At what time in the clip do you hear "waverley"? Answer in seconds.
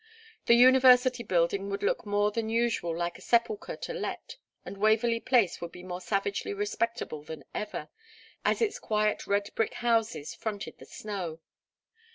4.79-5.19